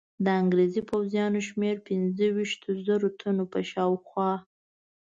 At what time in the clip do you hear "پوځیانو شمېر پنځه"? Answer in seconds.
0.91-2.25